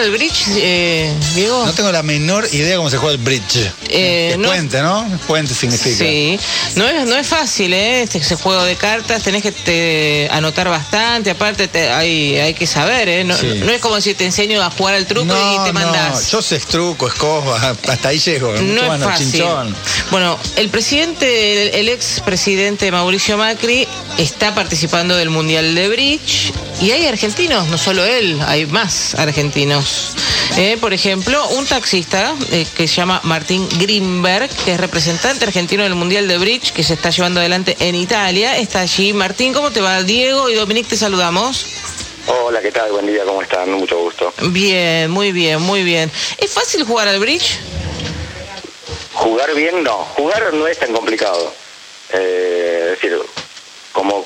[0.00, 1.64] jugar el bridge, eh, Diego?
[1.66, 3.56] No tengo la menor idea cómo se juega el bridge.
[3.88, 5.06] Eh, Es no- puente, ¿no?
[5.26, 5.96] Puente significa.
[6.04, 6.38] Sí,
[6.76, 8.02] no es, no es fácil, ¿eh?
[8.02, 12.66] Este, ese juego de cartas, tenés que te, anotar bastante, aparte te- hay, hay que
[12.66, 13.24] saber, ¿eh?
[13.24, 13.60] No, Sí.
[13.64, 16.30] no es como si te enseño a jugar al truco No, y te no, mandás.
[16.30, 18.52] yo sé truco, escoba, hasta ahí llego.
[18.52, 19.30] No es Bueno, fácil.
[19.32, 19.74] chinchón.
[20.10, 23.86] Bueno, el presidente, el, el ex presidente Mauricio Macri
[24.18, 30.14] está participando del Mundial de Bridge y hay argentinos, no solo él, hay más argentinos.
[30.56, 35.82] Eh, por ejemplo, un taxista eh, que se llama Martín Grimberg, que es representante argentino
[35.82, 39.12] del Mundial de Bridge, que se está llevando adelante en Italia, está allí.
[39.12, 40.02] Martín, ¿cómo te va?
[40.02, 41.66] Diego y Dominique, te saludamos.
[42.26, 42.90] Hola, ¿qué tal?
[42.92, 43.70] Buen día, ¿cómo están?
[43.72, 44.32] Mucho gusto.
[44.42, 46.10] Bien, muy bien, muy bien.
[46.38, 47.58] ¿Es fácil jugar al bridge?
[49.12, 49.98] Jugar bien, no.
[50.16, 51.52] Jugar no es tan complicado.
[52.12, 53.18] Eh, es decir,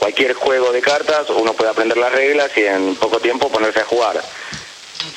[0.04, 3.84] cualquier juego de cartas, uno puede aprender las reglas y en poco tiempo ponerse a
[3.86, 4.22] jugar.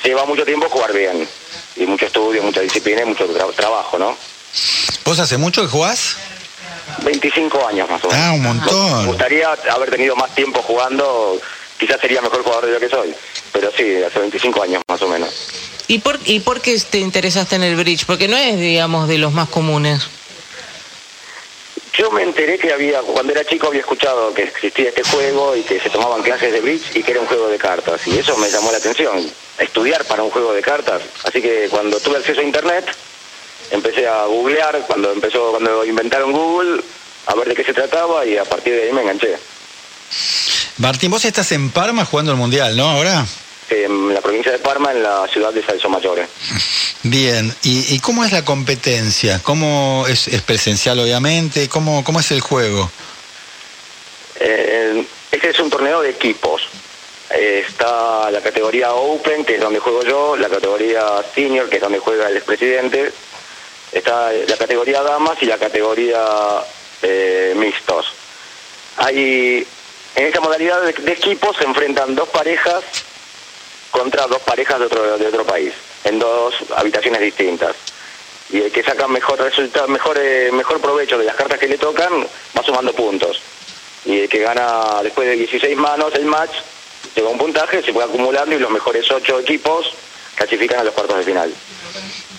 [0.01, 1.27] Lleva mucho tiempo jugar bien.
[1.75, 4.15] Y mucho estudio, mucha disciplina y mucho tra- trabajo, ¿no?
[5.03, 6.15] ¿Vos hace mucho que jugás?
[7.03, 8.23] 25 años más o menos.
[8.25, 9.07] Ah, un Me montón.
[9.07, 11.37] gustaría haber tenido más tiempo jugando.
[11.77, 13.13] Quizás sería mejor jugador de lo que soy.
[13.51, 15.29] Pero sí, hace 25 años más o menos.
[15.89, 18.05] ¿Y por, ¿Y por qué te interesaste en el bridge?
[18.05, 20.01] Porque no es, digamos, de los más comunes.
[22.07, 25.63] Yo me enteré que había, cuando era chico había escuchado que existía este juego y
[25.63, 27.99] que se tomaban clases de bridge y que era un juego de cartas.
[28.07, 31.01] Y eso me llamó la atención, estudiar para un juego de cartas.
[31.25, 32.85] Así que cuando tuve acceso a internet,
[33.71, 36.81] empecé a googlear, cuando empezó, cuando inventaron Google,
[37.25, 39.35] a ver de qué se trataba y a partir de ahí me enganché.
[40.77, 42.89] Martín, vos estás en Parma jugando el Mundial, ¿no?
[42.89, 43.25] Ahora.
[43.69, 46.29] En la provincia de Parma, en la ciudad de Salso Mayores.
[47.03, 47.53] Bien.
[47.63, 49.41] ¿Y, y cómo es la competencia?
[49.43, 51.67] ¿Cómo es, es presencial, obviamente?
[51.67, 52.89] ¿Cómo, ¿Cómo es el juego?
[54.39, 56.61] Eh, este es un torneo de equipos.
[57.29, 61.01] Eh, está la categoría Open, que es donde juego yo, la categoría
[61.35, 63.11] Senior, que es donde juega el expresidente,
[63.91, 66.19] está la categoría Damas y la categoría
[67.01, 68.13] eh, Mixtos.
[68.95, 69.67] Hay,
[70.15, 72.81] en esta modalidad de, de equipos se enfrentan dos parejas
[73.97, 77.75] contra dos parejas de otro, de otro país, en dos habitaciones distintas.
[78.49, 81.77] Y el que saca mejor resultado, mejor, eh, mejor provecho de las cartas que le
[81.77, 82.25] tocan,
[82.57, 83.41] va sumando puntos
[84.07, 86.51] y el que gana después de 16 manos el match
[87.15, 89.91] lleva un puntaje, se puede acumulando y los mejores ocho equipos
[90.35, 91.53] clasifican a los cuartos de final.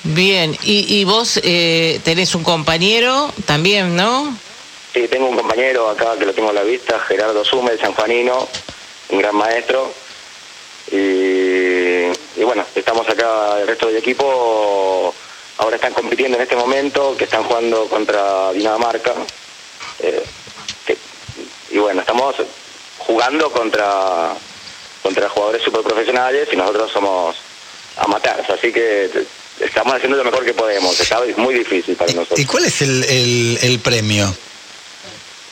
[0.04, 4.34] Bien, y, y vos eh, tenés un compañero también, ¿no?
[4.94, 8.48] Sí, tengo un compañero acá que lo tengo a la vista, Gerardo Summel, sanjuanino,
[9.10, 9.92] un gran maestro.
[12.88, 15.14] Estamos acá, el resto del equipo
[15.58, 19.12] ahora están compitiendo en este momento, que están jugando contra Dinamarca.
[20.00, 20.24] Eh,
[20.86, 20.96] que-
[21.70, 22.34] y bueno, estamos
[22.96, 24.32] jugando contra,
[25.02, 27.36] contra jugadores super profesionales y nosotros somos
[27.98, 29.10] amateurs, así que
[29.60, 30.98] estamos haciendo lo mejor que podemos.
[30.98, 32.40] Está muy difícil para nosotros.
[32.40, 34.34] ¿Y cuál es el, el- el premio?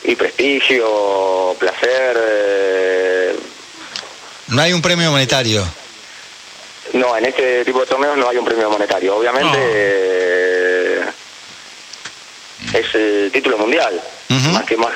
[0.05, 2.17] y prestigio, placer.
[2.19, 3.35] eh,
[4.47, 5.63] No hay un premio monetario.
[6.97, 9.15] No, en este tipo de torneos no hay un premio monetario.
[9.17, 9.63] Obviamente No.
[9.65, 11.01] eh,
[12.73, 13.99] es el título mundial.
[14.29, 14.49] Ujú.
[14.49, 14.93] Más que más,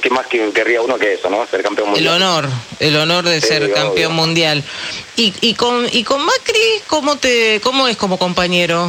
[0.00, 1.46] que más que querría uno que eso, ¿no?
[1.46, 2.14] Ser campeón El mundial.
[2.22, 2.48] honor,
[2.78, 3.74] el honor de Sí, ser obvio.
[3.74, 4.62] campeón mundial.
[5.16, 8.88] Y, y con y con Macri, ¿cómo te cómo es como compañero?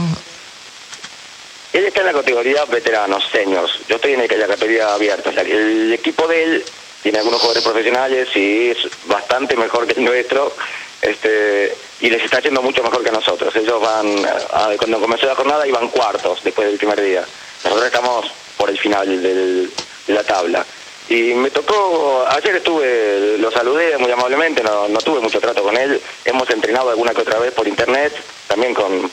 [1.73, 3.71] Él está en la categoría veteranos, seniors.
[3.89, 5.29] Yo estoy en el- la categoría abierta.
[5.29, 6.65] O sea, el equipo de él
[7.03, 10.55] tiene algunos jugadores profesionales y es bastante mejor que el nuestro.
[11.05, 13.55] Este, y les está yendo mucho mejor que nosotros.
[13.55, 14.07] Ellos van,
[14.51, 17.23] a- cuando comenzó la jornada, iban cuartos después del primer día.
[17.63, 18.25] Nosotros estamos
[18.57, 19.71] por el final del-
[20.07, 20.65] de la tabla.
[21.07, 25.77] Y me tocó, ayer estuve, lo saludé muy amablemente, no, no tuve mucho trato con
[25.77, 26.01] él.
[26.25, 28.11] Hemos entrenado alguna que otra vez por internet,
[28.47, 29.11] también con,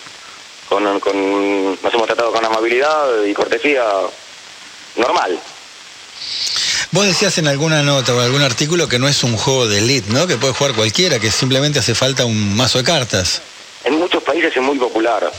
[0.70, 3.84] con, con- nos hemos tratado con amabilidad y cortesía
[4.96, 5.38] normal.
[6.92, 10.12] Vos decías en alguna nota o algún artículo que no es un juego de elite,
[10.12, 10.26] ¿no?
[10.26, 13.40] Que puede jugar cualquiera, que simplemente hace falta un mazo de cartas.
[13.84, 15.32] En muchos países es muy popular.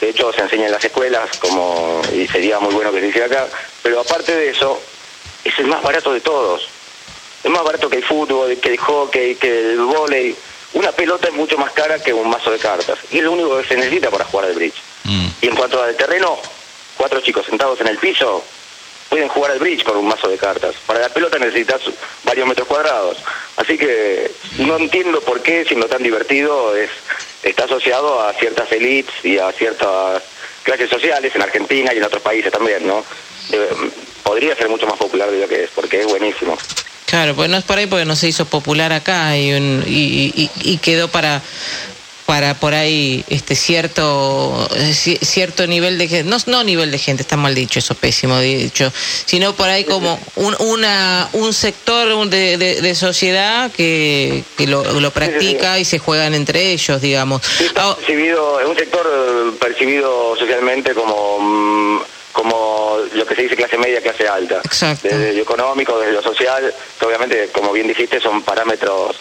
[0.00, 3.26] De hecho, se enseña en las escuelas, como y sería muy bueno que se hiciera
[3.26, 3.46] acá.
[3.82, 4.80] Pero aparte de eso,
[5.44, 6.62] es el más barato de todos.
[7.44, 10.34] Es más barato que el fútbol, que el hockey, que el vóley.
[10.72, 12.98] Una pelota es mucho más cara que un mazo de cartas.
[13.10, 14.80] Y es lo único que se necesita para jugar al bridge.
[15.04, 15.26] Mm.
[15.42, 16.38] Y en cuanto al terreno,
[16.96, 18.42] cuatro chicos sentados en el piso
[19.10, 20.74] pueden jugar al bridge con un mazo de cartas.
[20.86, 21.82] Para la pelota necesitas
[22.24, 23.18] varios metros cuadrados.
[23.56, 26.88] Así que no entiendo por qué, siendo tan divertido, es
[27.42, 30.22] está asociado a ciertas elites y a ciertas
[30.62, 33.04] clases sociales en Argentina y en otros países también, ¿no?
[33.50, 33.68] Debe-
[34.22, 36.56] podría ser mucho más popular de lo que es, porque es buenísimo.
[37.06, 40.78] Claro, pues no es por ahí porque no se hizo popular acá y, un- y
[40.78, 41.42] quedó para
[42.30, 46.98] para por ahí este cierto eh, ci- cierto nivel de gente, no, no nivel de
[46.98, 48.92] gente, está mal dicho, eso pésimo dicho,
[49.26, 54.84] sino por ahí como un, una, un sector de, de- de sociedad que, que lo,
[55.00, 57.42] lo practica y se juegan entre ellos, digamos.
[57.42, 62.00] Sí, está Ah, percibido, es un sector eh, percibido socialmente como mm,
[62.30, 64.60] como lo que se dice clase media, clase alta.
[64.64, 65.08] Exacto.
[65.08, 69.16] Desde lo económico, desde lo social, que obviamente, como bien dijiste, son parámetros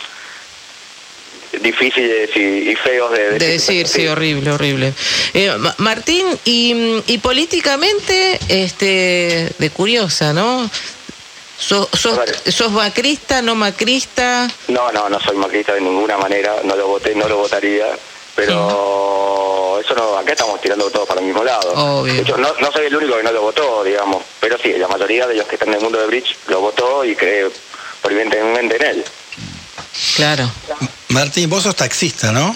[1.62, 4.94] difíciles y, y feos de, de decir, sí, horrible, horrible.
[5.34, 10.70] Eh, Ma- Martín, y, y políticamente, este, de curiosa, ¿no?
[11.58, 14.50] ¿Sos, sos, macrista, no macrista?
[14.70, 17.86] No, no, no soy macrista de ninguna manera, no lo voté, no lo votaría,
[18.34, 21.72] pero eso no, acá estamos tirando todos para el mismo lado.
[21.74, 22.14] Obvio.
[22.14, 24.88] De hecho, no, no soy el único que no lo votó, digamos, pero sí, la
[24.88, 27.50] mayoría de los que están en el mundo de Bridge lo votó y cree
[28.02, 29.06] fervientemente en él.
[30.16, 30.50] Claro.
[31.10, 32.56] Martín, vos sos taxista, ¿no?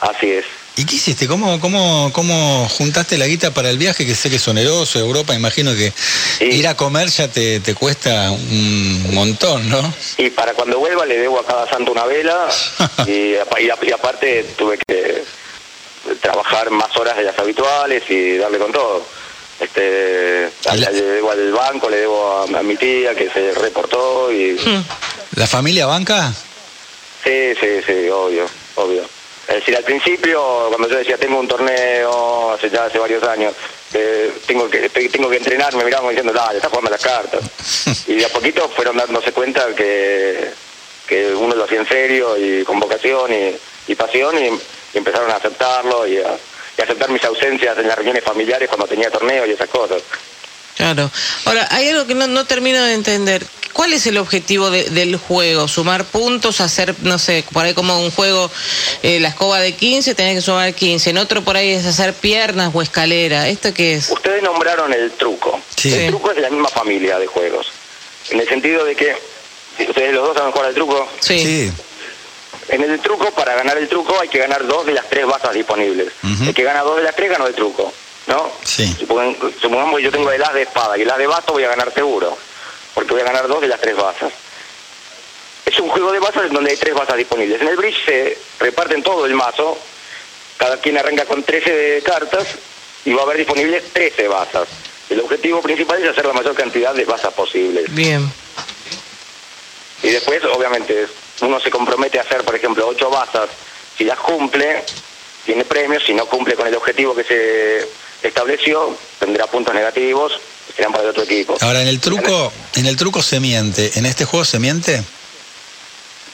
[0.00, 0.44] Así es.
[0.76, 1.26] ¿Y qué hiciste?
[1.28, 4.06] ¿Cómo, cómo, ¿Cómo juntaste la guita para el viaje?
[4.06, 5.92] Que sé que es oneroso, Europa, imagino que
[6.38, 6.44] Sí.
[6.46, 9.92] ir a comer ya te, te cuesta un montón, ¿no?
[10.16, 12.48] Y para cuando vuelva le debo a cada santo una vela
[13.06, 13.34] y,
[13.92, 15.24] aparte tuve que
[16.20, 19.04] trabajar más horas de las habituales y darle con todo.
[19.60, 24.32] Este, La- le debo al banco, le debo a, a mi tía que se reportó
[24.32, 24.82] y Hmm.
[25.36, 26.32] ¿La familia banca?
[27.24, 28.46] Sí, sí, sí, obvio,
[28.76, 29.02] obvio.
[29.48, 33.52] Es decir, al principio cuando yo decía tengo un torneo hace ya hace varios años
[33.92, 37.40] eh, tengo que te- tengo que entrenar, me miraban diciendo, dale, estás jugando las cartas.
[38.06, 40.50] y de a poquito fueron dándose cuenta que,
[41.06, 43.56] que uno lo hacía en serio y con vocación y,
[43.88, 44.46] y pasión y,
[44.94, 46.36] y empezaron a aceptarlo y a,
[46.78, 50.02] y a aceptar mis ausencias en las reuniones familiares cuando tenía torneos y esas cosas.
[50.76, 51.10] Claro.
[51.44, 53.46] Ahora, hay algo que no, no termino de entender.
[53.72, 55.66] ¿Cuál es el objetivo de- del juego?
[55.66, 56.60] ¿Sumar puntos?
[56.60, 58.50] ¿Hacer, no sé, por ahí como un juego,
[59.02, 61.10] eh, la escoba de 15, tenés que sumar 15?
[61.10, 63.48] En otro por ahí es hacer piernas o escalera.
[63.48, 64.10] ¿Esto qué es?
[64.10, 65.58] Ustedes nombraron el truco.
[65.76, 65.92] Sí.
[65.94, 67.68] El truco es de la misma familia de juegos.
[68.30, 69.16] En el sentido de que,
[69.78, 71.70] si ustedes los dos saben jugar al truco, Sí.
[72.68, 75.52] En el truco, para ganar el truco, hay que ganar dos de las tres bazas
[75.54, 76.12] disponibles.
[76.46, 77.92] El que gana dos de las tres ganó el truco,
[78.26, 78.50] ¿no?
[78.64, 78.94] Sí.
[78.98, 81.68] Supongamos que yo tengo el as de espada y el as de basto voy a
[81.68, 82.36] ganar seguro,
[82.94, 84.32] porque voy a ganar dos de las tres bazas.
[85.64, 87.60] Es un juego de bazas en donde hay tres bazas disponibles.
[87.60, 89.78] En el bridge se reparten todo el mazo,
[90.56, 92.46] cada quien arranca con 13 cartas
[93.04, 94.68] y va a haber disponibles 13 bazas.
[95.08, 97.92] El objetivo principal es hacer la mayor cantidad de bazas posibles.
[97.94, 98.30] Bien.
[100.02, 101.06] Y después, obviamente,
[101.42, 103.48] uno se compromete a hacer, por ejemplo, ocho bazas.
[103.96, 104.82] Si las cumple,
[105.44, 106.02] tiene premios.
[106.04, 107.88] Si no cumple con el objetivo que se
[108.22, 111.56] estableció, tendrá puntos negativos, que serán para el otro equipo.
[111.60, 113.92] Ahora, en el truco, en el truco se miente.
[113.96, 115.02] ¿En este juego se miente?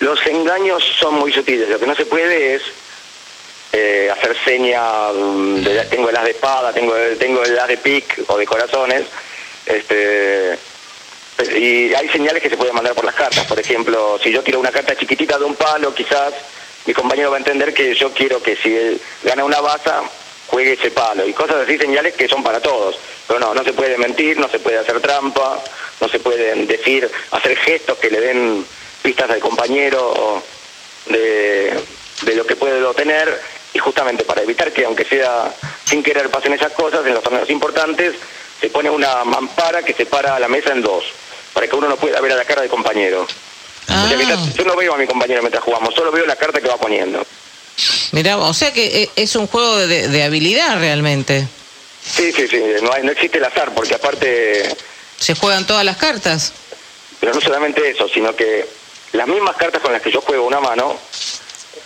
[0.00, 1.68] Los engaños son muy sutiles.
[1.68, 2.62] Lo que no se puede es
[3.72, 4.80] eh, hacer seña,
[5.12, 8.38] mm, de- tengo el as de espada, tengo el, tengo el as de pic o
[8.38, 9.02] de corazones.
[9.66, 10.58] Este,
[11.56, 13.44] y hay señales que se pueden mandar por las cartas.
[13.46, 16.32] Por ejemplo, si yo tiro una carta chiquitita de un palo, quizás
[16.86, 20.00] mi compañero va a entender que yo quiero que si él gana una baza,
[20.48, 21.26] juegue ese palo.
[21.26, 22.98] Y cosas así, señales que son para todos.
[23.26, 25.62] Pero no, no se puede mentir, no se puede hacer trampa,
[26.00, 28.66] no se pueden decir, hacer gestos que le den
[29.02, 30.42] pistas al compañero
[31.06, 31.72] de,
[32.22, 33.40] de lo que puede obtener.
[33.74, 35.52] Y justamente para evitar que, aunque sea
[35.84, 38.14] sin querer, pasen esas cosas, en los torneos importantes
[38.60, 41.04] se pone una mampara que separa la mesa en dos,
[41.52, 43.26] para que uno no pueda ver a la cara del compañero.
[43.88, 46.34] Ah, O sea, mientras- yo no veo a mi compañero mientras jugamos, solo veo la
[46.36, 47.24] carta que va poniendo.
[48.12, 51.46] Mirá, o sea que eh, es un juego de, de habilidad realmente.
[52.04, 54.74] Sí, sí, sí, no, hay, no existe el azar, porque aparte,
[55.18, 56.52] Se juegan todas las cartas.
[57.20, 58.66] pero no solamente eso, sino que
[59.12, 60.96] las mismas cartas con las que yo juego una mano,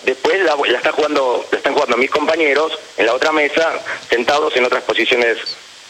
[0.05, 3.73] después la, la está jugando, la están jugando mis compañeros en la otra mesa,
[4.09, 5.38] sentados en otras posiciones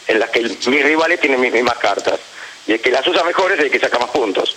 [0.07, 2.19] en las que mis rivales tienen mis mismas cartas.
[2.65, 4.55] Y el que las usa mejor es el que saca más puntos.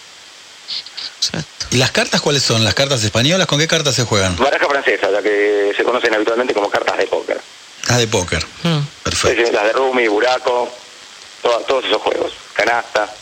[1.18, 1.55] Exacto.
[1.76, 2.64] ¿Y las cartas cuáles son?
[2.64, 3.46] ¿Las cartas españolas?
[3.46, 4.34] ¿Con qué cartas se juegan?
[4.38, 7.38] Baraja francesa, la que se conocen habitualmente como cartas de póker.
[7.88, 8.42] Ah, de póker.
[8.62, 8.78] Mm.
[9.02, 9.52] Perfecto.
[9.52, 10.70] Las de Rumi, Buraco,
[11.42, 12.32] to- todos esos juegos.
[12.54, 13.12] Canasta.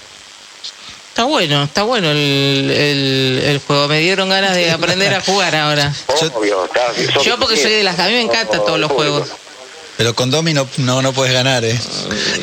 [1.09, 3.89] Está bueno, está bueno el, el, el juego.
[3.89, 5.93] Me dieron ganas de aprender a jugar ahora.
[6.21, 6.65] Yo- Obvio.
[6.67, 6.93] está-
[7.25, 9.31] Yo porque soy de las- a mí me encantan todos los juegos.
[9.97, 11.79] Pero con Domi no, no, no puedes ganar, ¿eh?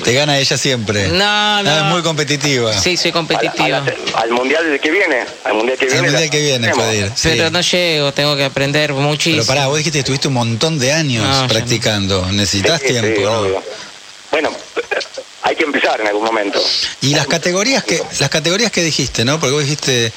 [0.06, 1.10] Te gana ella siempre.
[1.10, 1.78] No, no.
[1.78, 2.72] es muy competitiva.
[2.80, 3.68] Sí, soy a la- a competitiva.
[3.68, 5.26] la- al mundial que viene.
[5.44, 6.08] Al mundial que Al viene.
[6.08, 7.12] mundial la- que viene puede ir.
[7.14, 7.30] sí.
[7.30, 9.38] Pero no llego, tengo que aprender muchísimo.
[9.44, 11.48] Pero pará, vos dijiste que estuviste un montón de años No, yo no.
[11.50, 12.26] practicando.
[12.32, 13.62] Necesitas Sí, sí, tiempo, ¿no?
[14.32, 14.50] Bueno,
[15.44, 16.64] hay que empezar en algún momento.
[17.02, 19.40] Y las categorías que las categorías que dijiste, ¿no?
[19.42, 20.14] Porque vos dijiste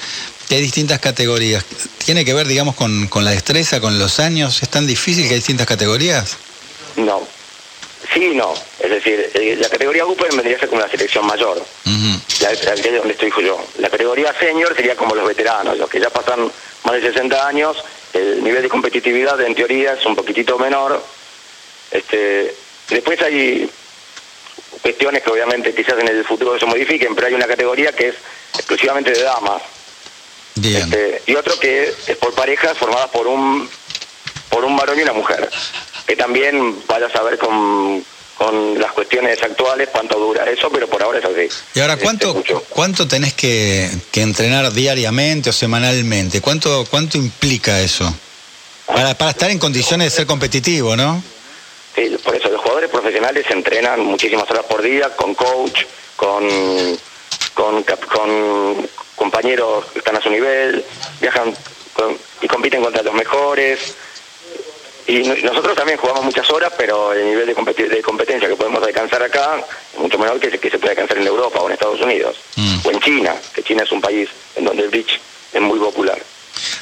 [0.49, 1.65] que hay distintas categorías.
[2.05, 4.63] tiene que ver, digamos, con, con la destreza, con los años?
[4.63, 6.37] ¿Es tan difícil que hay distintas categorías?
[6.97, 7.27] No.
[8.13, 8.55] Sí y no.
[8.79, 11.65] Es decir, eh, la categoría Open vendría a ser como la selección mayor.
[12.41, 13.59] La, la es donde estoy yo.
[13.79, 16.51] La categoría senior sería como los veteranos, los que ya pasan
[16.85, 17.77] más de 60 años.
[18.13, 21.03] El nivel de competitividad, en teoría, es un poquitito menor.
[21.91, 22.55] Este,
[22.91, 23.71] después hay
[24.83, 28.15] cuestiones que obviamente quizás en el futuro se modifiquen, pero hay una categoría que es
[28.55, 29.63] exclusivamente de damas.
[30.57, 30.83] Bien.
[30.83, 33.69] Este, y otro que es por parejas formadas por un
[34.51, 35.49] por un varón y una mujer.
[36.07, 38.05] Que también vaya a saber con,
[38.37, 41.49] con las cuestiones actuales cuánto dura eso, pero por ahora es así.
[41.75, 46.41] Y ahora, Este, ¿cuánto, cuánto tenés que, que entrenar diariamente o semanalmente?
[46.41, 48.13] ¿Cuánto, cuánto implica eso?
[48.87, 51.23] Para, para estar en condiciones de ser competitivo, ¿no?
[51.95, 55.85] Sí, por eso los jugadores profesionales se entrenan muchísimas horas por día con coach,
[56.17, 56.45] con,
[57.55, 60.85] con, con compañeros que están a su nivel,
[61.21, 61.55] viajan
[61.95, 63.95] con- y compiten contra los mejores.
[65.07, 68.57] Y no- nosotros también jugamos muchas horas, pero el nivel de, competi- de competencia que
[68.57, 71.73] podemos alcanzar acá es mucho menor que, que se puede alcanzar en Europa o en
[71.75, 72.79] Estados Unidos Mm.
[72.85, 75.21] o en China, que China es un país en donde el bridge
[75.53, 76.19] es muy popular.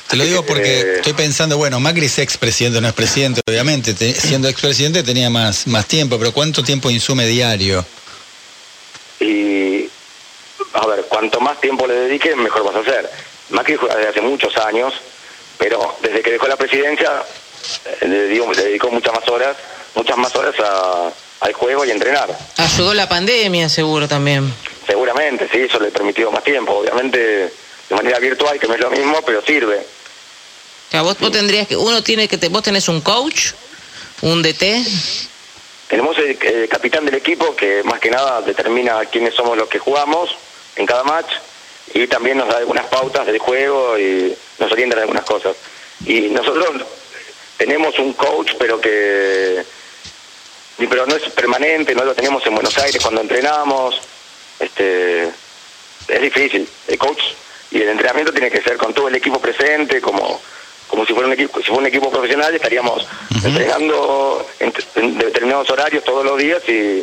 [0.08, 3.94] Te lo digo porque Eh, estoy pensando, bueno, Macri es expresidente, no es presidente, obviamente.
[3.94, 7.84] Te- siendo expresidente tenía más, más tiempo, pero ¿cuánto tiempo insume diario?
[9.20, 9.88] Y,
[10.74, 13.10] a ver, cuanto más tiempo le dedique, mejor vas a hacer.
[13.50, 14.92] Macri juega desde hace muchos años,
[15.58, 17.22] pero desde que dejó la presidencia,
[18.02, 19.56] le, dio- le dedicó muchas más horas,
[19.94, 22.28] muchas más horas a- al juego y a entrenar.
[22.56, 24.52] Ayudó la pandemia, seguro también.
[24.86, 26.72] Seguramente, sí, eso le permitió más tiempo.
[26.78, 27.18] Obviamente
[27.88, 29.76] de manera virtual, que no es lo mismo, pero sirve.
[29.78, 33.52] O sea, vos, vos tendrías que, uno tiene que, te- vos tenés un coach,
[34.22, 34.84] un DT,
[35.88, 39.78] Tenemos el, el capitán del equipo que más que nada determina quiénes somos los que
[39.78, 40.30] jugamos
[40.76, 41.30] en cada match
[41.92, 45.54] y también nos da algunas pautas del juego y nos orienta en algunas cosas.
[46.06, 46.82] Y nosotros
[47.56, 49.64] tenemos un coach, pero que
[50.88, 54.00] pero no es permanente, no lo tenemos en Buenos Aires cuando entrenamos.
[54.58, 55.28] Este
[56.08, 56.68] es difícil.
[56.88, 57.22] El coach
[57.70, 60.40] y el entrenamiento tiene que ser con todo el equipo presente, como
[60.88, 63.06] como si fuera un equipo, si fuera un equipo profesional estaríamos
[63.42, 67.02] entrenando en, en determinados horarios todos los días y,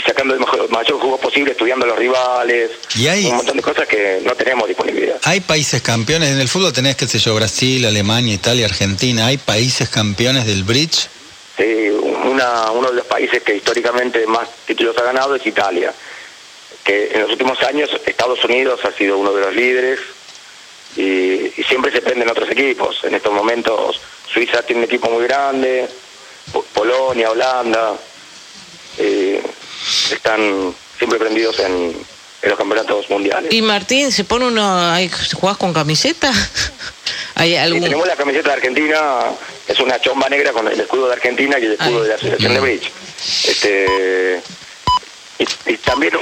[0.00, 3.56] y sacando el mejor, mayor jugo posible, estudiando a los rivales, Y hay- un montón
[3.56, 5.18] de cosas que no tenemos disponibilidad.
[5.24, 9.26] Hay países campeones, en el fútbol tenés, qué sé yo, Brasil, Alemania, Italia, Argentina.
[9.26, 11.08] ¿Hay países campeones del bridge?
[11.56, 11.88] Sí,
[12.24, 15.92] una, uno de los países que históricamente más títulos ha ganado es Italia,
[16.84, 19.98] que en los últimos años Estados Unidos ha sido uno de los líderes
[20.96, 22.98] y, y siempre se prenden otros equipos.
[23.04, 24.00] En estos momentos
[24.32, 25.88] Suiza tiene un equipo muy grande,
[26.52, 27.92] Po- Polonia, Holanda,
[30.12, 31.96] están siempre prendidos en,
[32.42, 33.52] en los campeonatos mundiales.
[33.52, 34.94] Y Martín, ¿se pone uno,
[35.34, 36.30] jugás con camiseta?
[37.36, 39.00] Tenemos la camiseta de Argentina,
[39.66, 42.02] es una chomba negra con el escudo de Argentina y el escudo Ay.
[42.02, 42.90] de la Asociación de Bridge.
[43.48, 44.42] Este,
[45.38, 46.12] y, y también,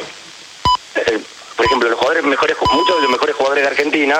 [0.94, 1.18] eh,
[1.56, 4.16] por ejemplo, los jugadores mejores, muchos de los mejores jugadores de Argentina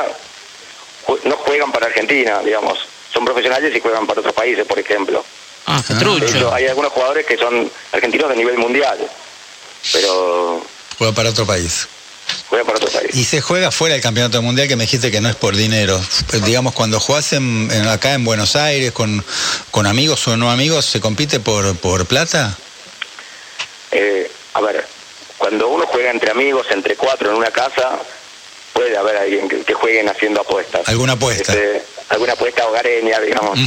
[1.07, 2.79] ju- no juegan para Argentina, digamos.
[3.13, 5.25] Son profesionales y juegan para otros países, por ejemplo.
[5.67, 6.25] Ah, qué trucho.
[6.25, 8.99] hecho, hay algunos jugadores que son argentinos de nivel mundial,
[9.93, 10.63] pero
[10.99, 11.87] Juega para otro país.
[12.49, 13.15] juegan para otros países.
[13.17, 16.01] Y se juega fuera del campeonato mundial que me dijiste que no es por dinero.
[16.29, 19.25] Pues, digamos, cuando jugás en, en- acá en Buenos Aires con,
[19.71, 22.57] con amigos o no amigos, ¿se compite por, por plata?
[23.93, 24.85] Eh, a ver,
[25.39, 27.99] cuando uno juega entre amigos, entre cuatro en una casa,
[28.73, 30.87] puede haber alguien que, que jueguen haciendo apuestas.
[30.89, 31.53] ¿Alguna apuesta?
[31.53, 33.59] Este, alguna apuesta hogareña, digamos.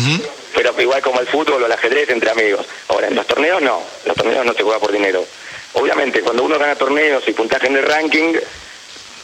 [0.54, 2.66] Pero igual como el fútbol o el ajedrez entre amigos.
[2.90, 5.26] Ahora, en los torneos no, los torneos no se juega por dinero.
[5.74, 8.34] Obviamente, cuando uno gana torneos y puntaje en el ranking,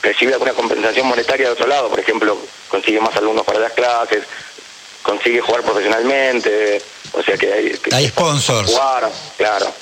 [0.01, 1.89] recibe alguna compensación monetaria de otro lado.
[1.89, 2.37] Por ejemplo,
[2.69, 4.23] consigue más alumnos para las clases,
[5.03, 6.81] consigue jugar profesionalmente,
[7.13, 7.69] o sea que hay...
[7.77, 8.71] que- Hay sponsors.
[8.71, 9.73] Jugar, claro.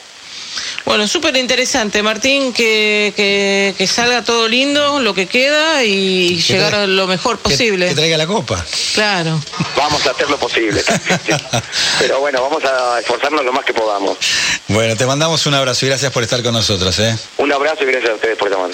[0.86, 6.54] Bueno, súper interesante, Martín, que, que, que salga todo lindo, lo que queda y Que
[6.54, 7.88] llegar a lo mejor posible.
[7.88, 8.63] Que, traiga la copa.
[8.94, 9.42] Claro.
[9.75, 10.84] Vamos a hacer lo posible.
[12.00, 14.18] Pero bueno, vamos a esforzarnos lo más que podamos.
[14.68, 16.98] Bueno, te mandamos un abrazo y gracias por estar con nosotros.
[17.00, 17.18] ¿eh?
[17.38, 18.70] Un abrazo y gracias a ustedes por llamar.